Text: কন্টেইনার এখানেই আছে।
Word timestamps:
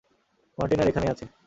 কন্টেইনার 0.57 0.89
এখানেই 0.91 1.11
আছে। 1.13 1.25